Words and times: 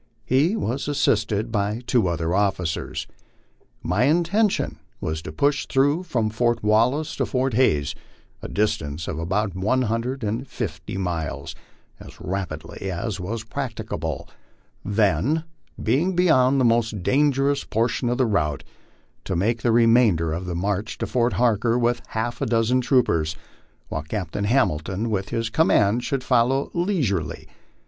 He 0.25 0.55
was 0.55 0.87
assisted 0.87 1.51
by 1.51 1.83
two 1.85 2.07
other 2.07 2.29
>fficers. 2.29 3.05
My 3.83 4.05
intention 4.05 4.79
was 4.99 5.21
to 5.21 5.31
push 5.31 5.67
through 5.67 6.01
from 6.01 6.31
Fort 6.31 6.63
Wallace 6.63 7.15
to 7.17 7.25
Fort 7.27 7.53
Hays, 7.53 7.93
i 8.41 8.47
distance 8.47 9.07
of 9.07 9.19
about 9.19 9.53
one 9.55 9.83
hundred 9.83 10.23
and 10.23 10.47
fifty 10.47 10.97
miles, 10.97 11.53
as 11.99 12.19
rapidly 12.19 12.89
as 12.89 13.19
was 13.19 13.43
practicable; 13.43 14.27
ihen, 14.83 15.43
being 15.79 16.15
beyond 16.15 16.59
the 16.59 16.65
most 16.65 17.03
dangerous 17.03 17.63
portion 17.63 18.09
of 18.09 18.17
the 18.17 18.25
route, 18.25 18.63
to 19.25 19.35
make 19.35 19.61
the 19.61 19.71
re 19.71 19.85
mainder 19.85 20.33
of 20.35 20.47
the 20.47 20.55
march 20.55 20.97
to 20.97 21.05
Fort 21.05 21.33
Harker 21.33 21.77
with 21.77 22.01
half 22.07 22.41
a 22.41 22.47
dozen 22.47 22.81
troopers, 22.81 23.35
while 23.89 24.01
Cap 24.01 24.31
tain 24.31 24.45
Hamilton 24.45 25.11
with 25.11 25.29
his 25.29 25.51
command 25.51 26.03
should 26.03 26.23
follow 26.23 26.71
leisurely. 26.73 27.47